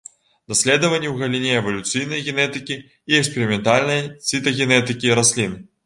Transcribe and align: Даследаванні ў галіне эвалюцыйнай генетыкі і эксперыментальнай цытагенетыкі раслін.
Даследаванні 0.53 1.07
ў 1.09 1.13
галіне 1.21 1.51
эвалюцыйнай 1.59 2.25
генетыкі 2.31 2.81
і 2.81 3.11
эксперыментальнай 3.21 4.01
цытагенетыкі 4.27 5.19
раслін. 5.23 5.53